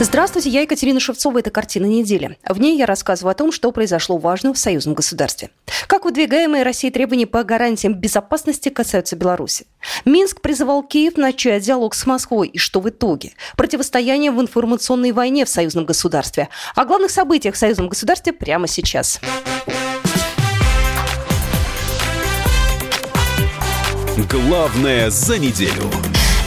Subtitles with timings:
[0.00, 1.38] Здравствуйте, я Екатерина Шевцова.
[1.38, 2.36] Это «Картина недели».
[2.48, 5.50] В ней я рассказываю о том, что произошло важного в союзном государстве.
[5.86, 9.66] Как выдвигаемые Россией требования по гарантиям безопасности касаются Беларуси.
[10.04, 12.48] Минск призывал Киев начать диалог с Москвой.
[12.48, 13.34] И что в итоге?
[13.56, 16.48] Противостояние в информационной войне в союзном государстве.
[16.74, 19.20] О главных событиях в союзном государстве прямо сейчас.
[24.28, 25.90] Главное за неделю.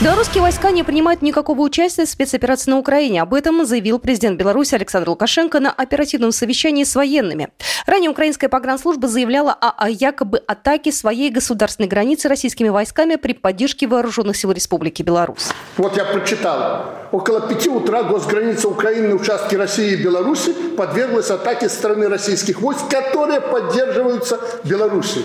[0.00, 3.20] Белорусские войска не принимают никакого участия в спецоперации на Украине.
[3.20, 7.48] Об этом заявил президент Беларуси Александр Лукашенко на оперативном совещании с военными.
[7.84, 13.88] Ранее украинская погранслужба заявляла о, о якобы атаке своей государственной границы российскими войсками при поддержке
[13.88, 15.48] вооруженных сил Республики Беларусь.
[15.76, 16.94] Вот я прочитал.
[17.10, 22.88] Около пяти утра госграница Украины на участке России и Беларуси подверглась атаке стороны российских войск,
[22.88, 25.24] которые поддерживаются Беларусью.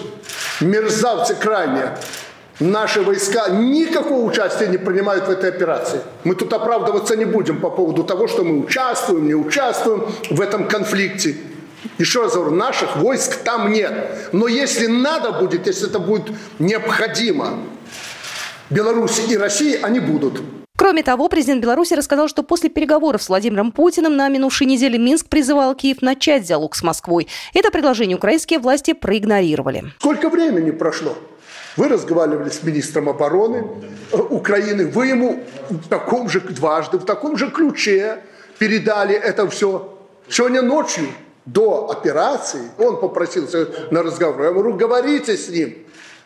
[0.62, 1.92] Мерзавцы крайне
[2.64, 6.00] Наши войска никакого участия не принимают в этой операции.
[6.24, 10.70] Мы тут оправдываться не будем по поводу того, что мы участвуем, не участвуем в этом
[10.70, 11.36] конфликте.
[11.98, 13.92] Еще раз говорю, наших войск там нет.
[14.32, 17.60] Но если надо будет, если это будет необходимо,
[18.70, 20.42] Беларуси и России, они будут.
[20.78, 25.28] Кроме того, президент Беларуси рассказал, что после переговоров с Владимиром Путиным на минувшей неделе Минск
[25.28, 27.28] призывал Киев начать диалог с Москвой.
[27.54, 29.84] Это предложение украинские власти проигнорировали.
[30.00, 31.18] Сколько времени прошло?
[31.76, 33.66] Вы разговаривали с министром обороны
[34.12, 38.20] э, Украины, вы ему в таком же, дважды, в таком же ключе
[38.60, 39.98] передали это все.
[40.30, 41.08] Сегодня ночью,
[41.46, 44.44] до операции, он попросился на разговор.
[44.44, 45.78] Я говорю, говорите с ним.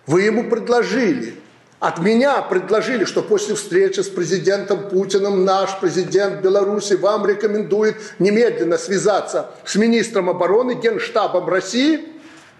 [0.05, 1.35] Вы ему предложили.
[1.79, 8.77] От меня предложили, что после встречи с президентом Путиным наш президент Беларуси вам рекомендует немедленно
[8.77, 11.99] связаться с министром обороны, генштабом России,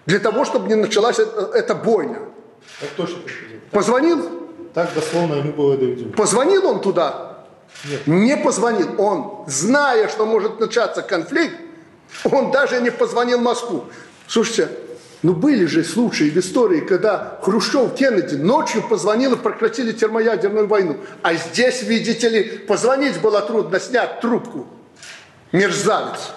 [0.06, 2.20] для того, чтобы не началась эта, эта бойня.
[2.79, 3.63] Так точно, президент.
[3.72, 4.29] Позвонил?
[4.73, 6.13] Так дословно ему было доведено.
[6.13, 7.45] Позвонил он туда?
[7.85, 8.07] Нет.
[8.07, 9.00] Не позвонил.
[9.00, 11.55] Он, зная, что может начаться конфликт,
[12.23, 13.85] он даже не позвонил в Москву.
[14.28, 14.69] Слушайте,
[15.23, 20.97] ну были же случаи в истории, когда Хрущев, Кеннеди ночью позвонил и прекратили термоядерную войну.
[21.23, 24.67] А здесь, видите ли, позвонить было трудно, снять трубку.
[25.51, 26.31] Мерзавец.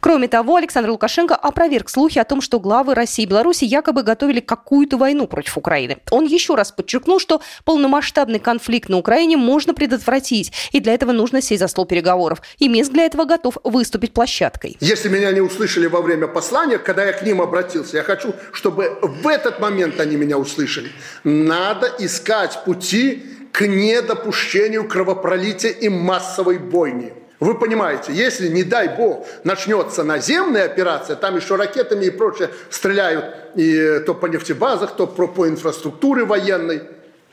[0.00, 4.40] Кроме того, Александр Лукашенко опроверг слухи о том, что главы России и Беларуси якобы готовили
[4.40, 5.98] какую-то войну против Украины.
[6.10, 11.42] Он еще раз подчеркнул, что полномасштабный конфликт на Украине можно предотвратить, и для этого нужно
[11.42, 12.40] сесть за стол переговоров.
[12.58, 14.78] И Минск для этого готов выступить площадкой.
[14.80, 18.98] Если меня не услышали во время послания, когда я к ним обратился, я хочу, чтобы
[19.02, 20.90] в этот момент они меня услышали.
[21.24, 23.22] Надо искать пути
[23.52, 27.12] к недопущению кровопролития и массовой бойни.
[27.40, 33.34] Вы понимаете, если, не дай бог, начнется наземная операция, там еще ракетами и прочее стреляют
[33.56, 36.82] и то по нефтебазах, то по, инфраструктуре военной,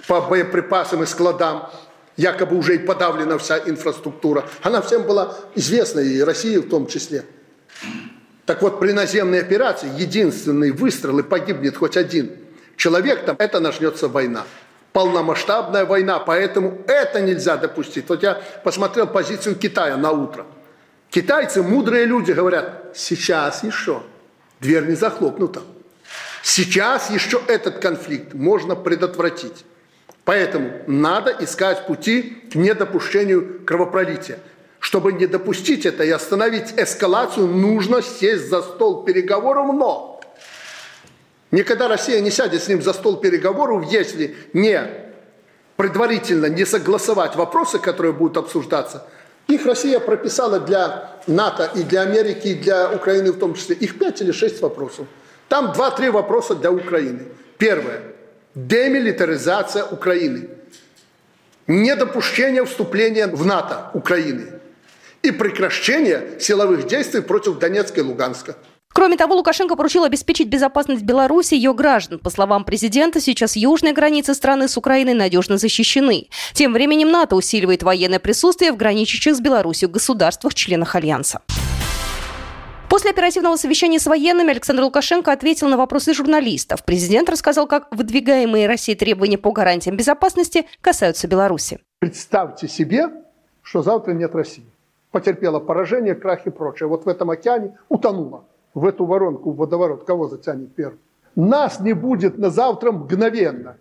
[0.08, 1.70] по боеприпасам и складам,
[2.16, 4.46] якобы уже и подавлена вся инфраструктура.
[4.64, 7.26] Она всем была известна, и России в том числе.
[8.46, 12.32] Так вот, при наземной операции единственный выстрел и погибнет хоть один
[12.78, 14.46] человек, там это начнется война
[14.98, 18.10] полномасштабная война, поэтому это нельзя допустить.
[18.10, 20.48] Вот я посмотрел позицию Китая на утро.
[21.12, 24.02] Китайцы, мудрые люди, говорят, сейчас еще,
[24.60, 25.62] дверь не захлопнута.
[26.42, 29.66] Сейчас еще этот конфликт можно предотвратить.
[30.26, 34.40] Поэтому надо искать пути к недопущению кровопролития.
[34.80, 40.17] Чтобы не допустить это и остановить эскалацию, нужно сесть за стол переговоров, но
[41.52, 44.82] Никогда Россия не сядет с ним за стол переговоров, если не
[45.78, 49.08] предварительно не согласовать вопросы, которые будут обсуждаться.
[49.48, 53.76] Их Россия прописала для НАТО и для Америки, и для Украины в том числе.
[53.76, 55.08] Их пять или шесть вопросов.
[55.48, 57.22] Там два-три вопроса для Украины.
[57.58, 58.02] Первое.
[58.56, 60.50] Демилитаризация Украины.
[61.68, 64.60] Недопущение вступления в НАТО Украины.
[65.22, 68.56] И прекращение силовых действий против Донецка и Луганска.
[68.98, 72.18] Кроме того, Лукашенко поручил обеспечить безопасность Беларуси и ее граждан.
[72.18, 76.30] По словам президента, сейчас южные границы страны с Украиной надежно защищены.
[76.54, 81.42] Тем временем НАТО усиливает военное присутствие в граничащих с Беларусью государствах-членах Альянса.
[82.90, 86.84] После оперативного совещания с военными Александр Лукашенко ответил на вопросы журналистов.
[86.84, 91.82] Президент рассказал, как выдвигаемые Россией требования по гарантиям безопасности касаются Беларуси.
[92.00, 93.12] Представьте себе,
[93.62, 94.66] что завтра нет России.
[95.12, 96.90] Потерпела поражение, крах и прочее.
[96.90, 98.44] Вот в этом океане утонула
[98.78, 101.00] в эту воронку, в водоворот, кого затянет первым?
[101.36, 103.78] Нас не будет на завтра мгновенно.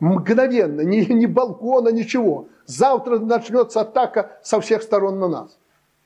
[0.00, 2.46] Мгновенно, ни, ни балкона, ничего.
[2.66, 5.58] Завтра начнется атака со всех сторон на нас.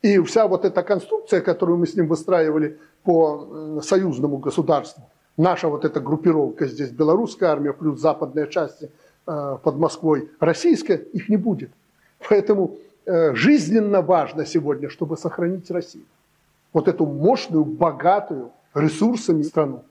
[0.02, 5.02] И вся вот эта конструкция, которую мы с ним выстраивали по э, союзному государству,
[5.36, 8.90] наша вот эта группировка здесь, белорусская армия плюс западные части
[9.26, 11.70] э, под Москвой, российская, их не будет.
[12.28, 16.04] Поэтому э, жизненно важно сегодня, чтобы сохранить Россию.
[16.76, 19.86] Вот эту мощную, богатую ресурсами страну.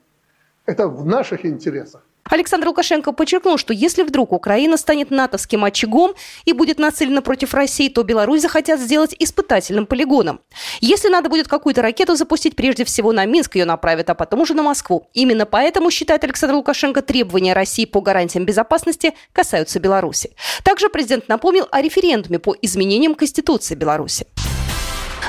[0.66, 2.06] Это в наших интересах.
[2.22, 6.12] Александр Лукашенко подчеркнул, что если вдруг Украина станет натовским очагом
[6.44, 10.38] и будет нацелена против России, то Беларусь захотят сделать испытательным полигоном.
[10.80, 14.54] Если надо будет какую-то ракету запустить, прежде всего на Минск ее направят, а потом уже
[14.54, 15.08] на Москву.
[15.12, 20.36] Именно поэтому, считает Александр Лукашенко, требования России по гарантиям безопасности касаются Беларуси.
[20.62, 24.28] Также президент напомнил о референдуме по изменениям Конституции Беларуси.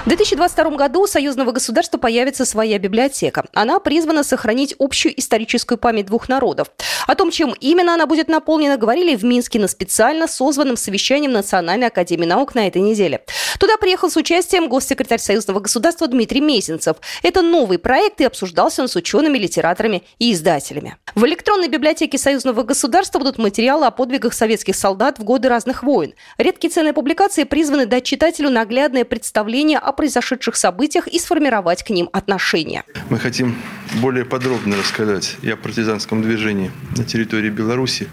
[0.08, 3.44] В 2022 году у союзного государства появится своя библиотека.
[3.54, 6.72] Она призвана сохранить общую историческую память двух народов.
[7.08, 11.88] О том, чем именно она будет наполнена, говорили в Минске на специально созванном совещании Национальной
[11.88, 13.26] академии наук на этой неделе.
[13.60, 16.96] Туда приехал с участием госсекретарь союзного государства Дмитрий Мезенцев.
[17.22, 20.96] Это новый проект, и обсуждался он с учеными, литераторами и издателями.
[21.16, 26.14] В электронной библиотеке союзного государства будут материалы о подвигах советских солдат в годы разных войн.
[26.38, 32.10] Редкие ценные публикации призваны дать читателю наглядное представление о произошедших событиях и сформировать к ним
[32.14, 32.84] отношения.
[33.10, 33.58] Мы хотим
[34.02, 38.08] более подробно рассказать и о партизанском движении на территории Беларуси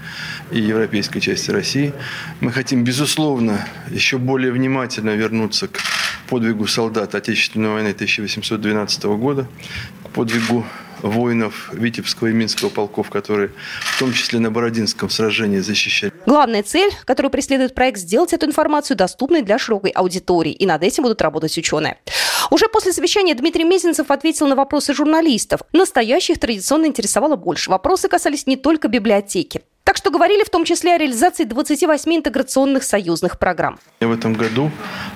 [0.51, 1.93] и европейской части России.
[2.41, 5.79] Мы хотим, безусловно, еще более внимательно вернуться к
[6.29, 9.47] подвигу солдат Отечественной войны 1812 года,
[10.15, 10.65] подвигу
[11.03, 13.51] воинов Витебского и Минского полков, которые
[13.81, 16.13] в том числе на Бородинском сражении защищали.
[16.25, 20.53] Главная цель, которую преследует проект, сделать эту информацию доступной для широкой аудитории.
[20.53, 21.99] И над этим будут работать ученые.
[22.51, 25.61] Уже после совещания Дмитрий Мезенцев ответил на вопросы журналистов.
[25.73, 27.71] Настоящих традиционно интересовало больше.
[27.71, 29.63] Вопросы касались не только библиотеки.
[30.05, 33.79] Что говорили в том числе о реализации 28 интеграционных союзных программ.
[34.01, 34.71] В этом году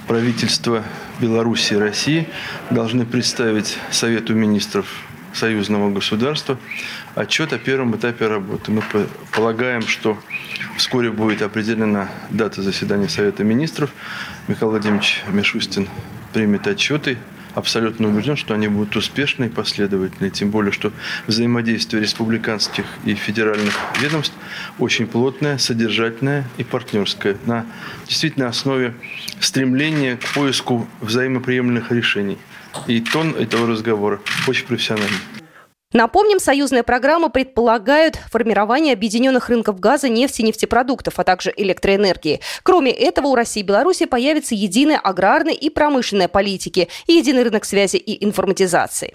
[0.06, 0.82] правительство
[1.20, 2.26] Беларуси и России
[2.70, 4.86] должны представить Совету министров
[5.34, 6.56] союзного государства
[7.14, 8.72] отчет о первом этапе работы.
[8.72, 8.82] Мы
[9.30, 10.16] полагаем, что
[10.78, 13.90] вскоре будет определена дата заседания Совета министров.
[14.46, 15.86] Михаил Владимирович Мишустин
[16.32, 17.18] примет отчеты
[17.54, 20.30] абсолютно убежден, что они будут успешны и последовательны.
[20.30, 20.92] Тем более, что
[21.26, 24.34] взаимодействие республиканских и федеральных ведомств
[24.78, 27.66] очень плотное, содержательное и партнерское на
[28.06, 28.94] действительно основе
[29.40, 32.38] стремления к поиску взаимоприемлемых решений.
[32.86, 35.47] И тон этого разговора очень профессиональный.
[35.94, 42.40] Напомним, союзная программа предполагает формирование объединенных рынков газа, нефти, нефтепродуктов, а также электроэнергии.
[42.62, 47.64] Кроме этого, у России и Беларуси появится единая аграрная и промышленная политики и единый рынок
[47.64, 49.12] связи и информатизации.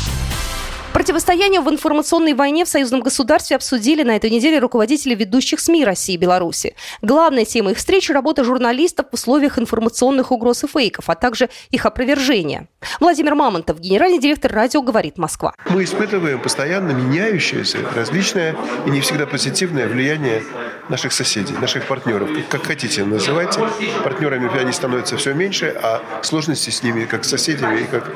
[0.94, 6.14] Противостояние в информационной войне в союзном государстве обсудили на этой неделе руководители ведущих СМИ России
[6.14, 6.76] и Беларуси.
[7.02, 11.88] Главная тема их встречи– работа журналистов в условиях информационных угроз и фейков, а также их
[11.88, 12.68] опровержения.
[13.00, 15.56] Владимир Мамонтов, генеральный директор радио «Говорит Москва».
[15.70, 18.56] Мы испытываем постоянно меняющееся, различное
[18.86, 20.44] и не всегда позитивное влияние
[20.90, 22.30] наших соседей, наших партнеров.
[22.50, 23.62] Как хотите называйте.
[24.04, 28.12] Партнерами они становятся все меньше, а сложности с ними, как с соседями и как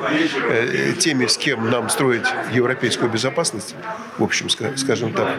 [0.48, 3.74] э, теми, с кем нам строить Европу, европейскую безопасность,
[4.18, 5.38] в общем, скажем так,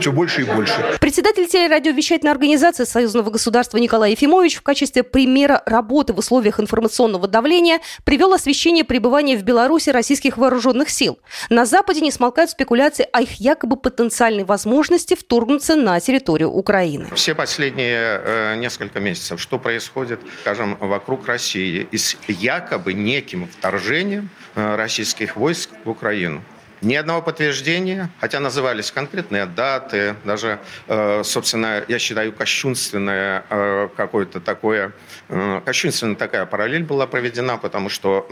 [0.00, 0.74] все больше и больше.
[1.00, 7.80] Председатель телерадиовещательной организации Союзного государства Николай Ефимович в качестве примера работы в условиях информационного давления
[8.04, 11.18] привел освещение пребывания в Беларуси российских вооруженных сил.
[11.50, 17.08] На Западе не смолкают спекуляции о их якобы потенциальной возможности вторгнуться на территорию Украины.
[17.14, 24.30] Все последние э, несколько месяцев, что происходит, скажем, вокруг России и с якобы неким вторжением
[24.54, 26.42] э, российских войск в Украину.
[26.82, 30.58] Ни одного подтверждения, хотя назывались конкретные даты, даже,
[30.88, 34.92] э, собственно, я считаю, кощунственное э, какое-то такое,
[35.28, 38.26] э, кощунственная такая параллель была проведена, потому что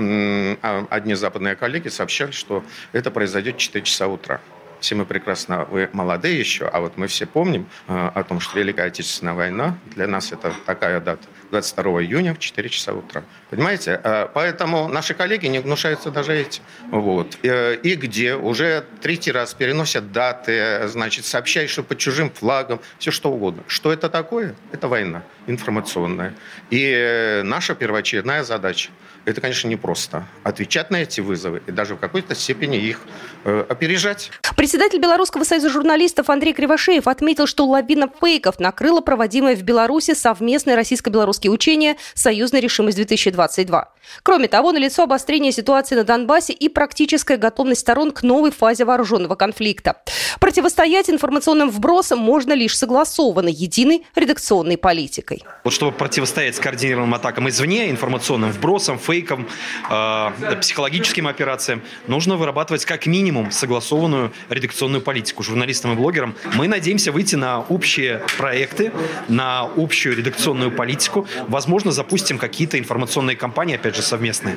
[0.62, 4.40] а, одни западные коллеги сообщали, что это произойдет в 4 часа утра.
[4.80, 8.87] Все мы прекрасно, вы молодые еще, а вот мы все помним о том, что Великая
[8.87, 13.25] Отечественная война, для нас это такая дата– 22 июня в 4 часа утра.
[13.50, 14.00] Понимаете?
[14.02, 16.62] Э, поэтому наши коллеги не гнушаются даже этим.
[16.90, 17.37] Вот.
[17.42, 23.10] Э, и где уже третий раз переносят даты, значит, сообщают, что под чужим флагом, все
[23.10, 23.62] что угодно.
[23.66, 24.54] Что это такое?
[24.72, 26.34] Это война информационная.
[26.70, 28.90] И э, наша первоочередная задача–
[29.25, 30.26] это, конечно, непросто.
[30.44, 33.00] Отвечать на эти вызовы и даже в какой-то степени их
[33.44, 34.30] э, опережать.
[34.70, 40.76] Председатель Белорусского союза журналистов Андрей Кривошеев отметил, что лавина фейков накрыла проводимое в Беларуси совместное
[40.76, 43.84] российско-белорусские учения «Союзная решимость-2022».
[44.22, 49.34] Кроме того, налицо обострение ситуации на Донбассе и практическая готовность сторон к новой фазе вооруженного
[49.34, 49.96] конфликта.
[50.38, 55.42] Противостоять информационным вбросам можно лишь согласованно единой редакционной политикой.
[55.64, 59.48] Вот чтобы противостоять скоординированным атакам извне, информационным вбросам, фейкам,
[59.90, 64.59] э, психологическим операциям, нужно вырабатывать как минимум согласованную редакционную
[65.00, 66.34] политику журналистам и блогерам.
[66.54, 68.92] Мы надеемся выйти на общие проекты,
[69.28, 71.26] на общую редакционную политику.
[71.48, 74.56] Возможно, запустим какие-то информационные кампании, опять же, совместные.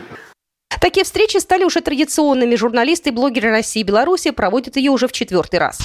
[0.82, 2.56] Такие встречи стали уже традиционными.
[2.56, 5.80] Журналисты и блогеры России и Беларуси проводят ее уже в четвертый раз.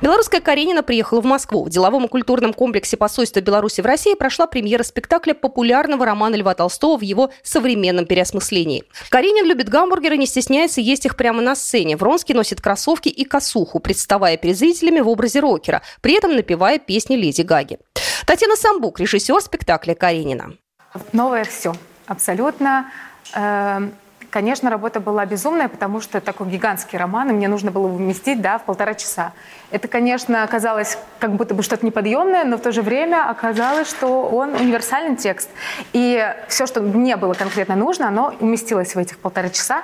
[0.00, 1.64] Белорусская Каренина приехала в Москву.
[1.64, 6.54] В деловом и культурном комплексе посольства Беларуси в России прошла премьера спектакля популярного романа Льва
[6.54, 8.84] Толстого в его современном переосмыслении.
[9.10, 11.96] Каренин любит гамбургеры, не стесняется есть их прямо на сцене.
[11.96, 17.16] Вронский носит кроссовки и косуху, представая перед зрителями в образе рокера, при этом напевая песни
[17.16, 17.78] Леди Гаги.
[18.26, 20.54] Татьяна Самбук, режиссер спектакля Каренина.
[21.12, 21.74] Новое все.
[22.06, 22.90] Абсолютно
[23.34, 23.94] Эм,
[24.30, 28.58] конечно, работа была безумная, потому что такой гигантский роман, и мне нужно было вместить да,
[28.58, 29.32] в полтора часа.
[29.70, 34.22] Это, конечно, оказалось как будто бы что-то неподъемное, но в то же время оказалось, что
[34.22, 35.50] он универсальный текст.
[35.92, 39.82] И все, что мне было конкретно нужно, оно уместилось в этих полтора часа.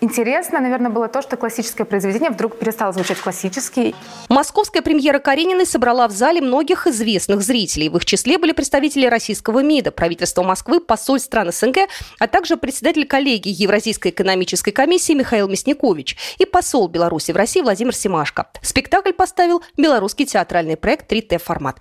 [0.00, 3.94] Интересно, наверное, было то, что классическое произведение вдруг перестало звучать классически.
[4.28, 7.88] Московская премьера Карениной собрала в зале многих известных зрителей.
[7.88, 13.06] В их числе были представители российского МИДа, правительства Москвы, посольств стран СНГ, а также председатель
[13.06, 18.48] коллегии Евразийской экономической комиссии Михаил Мясникович и посол Беларуси в России Владимир Семашко.
[18.60, 21.76] Спектакль поставил белорусский театральный проект 3Т-формат.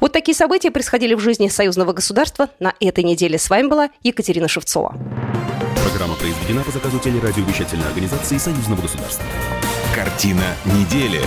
[0.00, 3.38] Вот такие события происходили в жизни союзного государства на этой неделе.
[3.38, 4.96] С вами была Екатерина Шевцова.
[5.82, 9.24] Программа произведена по заказу телерадиовещательной организации союзного государства.
[9.94, 11.20] Картина недели.